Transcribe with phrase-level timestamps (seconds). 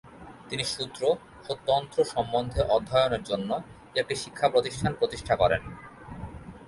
[0.49, 1.01] তিনি সূত্র
[1.49, 3.49] ও তন্ত্র সম্বন্ধে অধ্যয়নের জন্য
[3.99, 5.61] একটি শিক্ষাপ্রতিষ্ঠানের প্রতিষ্ঠা করেন।